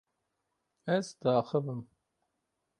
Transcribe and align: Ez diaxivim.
Ez 0.95 1.07
diaxivim. 1.21 1.81